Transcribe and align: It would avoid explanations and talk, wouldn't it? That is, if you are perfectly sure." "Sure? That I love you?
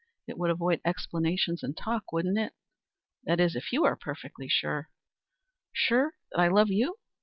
It 0.25 0.35
would 0.39 0.49
avoid 0.49 0.81
explanations 0.83 1.61
and 1.61 1.77
talk, 1.77 2.11
wouldn't 2.11 2.39
it? 2.39 2.53
That 3.25 3.39
is, 3.39 3.55
if 3.55 3.71
you 3.71 3.85
are 3.85 3.95
perfectly 3.95 4.47
sure." 4.49 4.89
"Sure? 5.73 6.15
That 6.31 6.39
I 6.41 6.47
love 6.47 6.69
you? 6.71 6.97